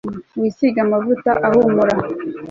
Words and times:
wisige 0.39 0.79
amavuta 0.85 1.31
ahumura 1.47 1.95